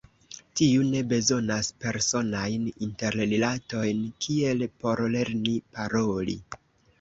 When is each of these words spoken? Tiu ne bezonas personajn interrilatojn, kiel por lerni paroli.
Tiu 0.59 0.85
ne 0.93 1.01
bezonas 1.09 1.67
personajn 1.83 2.65
interrilatojn, 2.87 4.01
kiel 4.27 4.65
por 4.87 5.05
lerni 5.19 5.55
paroli. 5.77 6.37